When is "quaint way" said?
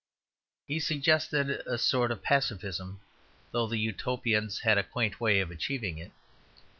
4.83-5.39